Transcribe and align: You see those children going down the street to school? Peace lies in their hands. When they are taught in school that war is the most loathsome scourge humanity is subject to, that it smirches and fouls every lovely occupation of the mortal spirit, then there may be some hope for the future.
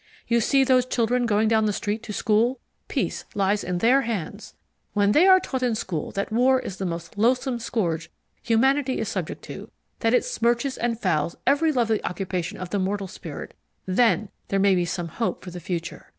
You 0.27 0.41
see 0.41 0.63
those 0.63 0.87
children 0.87 1.27
going 1.27 1.47
down 1.47 1.65
the 1.65 1.71
street 1.73 2.01
to 2.01 2.11
school? 2.11 2.59
Peace 2.87 3.23
lies 3.35 3.63
in 3.63 3.77
their 3.77 4.01
hands. 4.01 4.55
When 4.93 5.11
they 5.11 5.27
are 5.27 5.39
taught 5.39 5.61
in 5.61 5.75
school 5.75 6.09
that 6.13 6.31
war 6.31 6.59
is 6.59 6.77
the 6.77 6.87
most 6.87 7.19
loathsome 7.19 7.59
scourge 7.59 8.09
humanity 8.41 8.97
is 8.97 9.07
subject 9.09 9.43
to, 9.43 9.69
that 9.99 10.15
it 10.15 10.23
smirches 10.23 10.75
and 10.81 10.99
fouls 10.99 11.35
every 11.45 11.71
lovely 11.71 12.03
occupation 12.03 12.57
of 12.57 12.71
the 12.71 12.79
mortal 12.79 13.07
spirit, 13.07 13.53
then 13.85 14.29
there 14.47 14.57
may 14.57 14.73
be 14.73 14.85
some 14.85 15.07
hope 15.09 15.43
for 15.43 15.51
the 15.51 15.59
future. 15.59 16.07